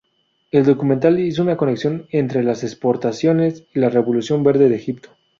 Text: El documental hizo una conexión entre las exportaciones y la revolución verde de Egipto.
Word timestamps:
El 0.49 0.65
documental 0.65 1.19
hizo 1.19 1.43
una 1.43 1.57
conexión 1.57 2.07
entre 2.09 2.41
las 2.41 2.63
exportaciones 2.63 3.65
y 3.75 3.77
la 3.79 3.89
revolución 3.89 4.43
verde 4.43 4.67
de 4.67 4.75
Egipto. 4.77 5.09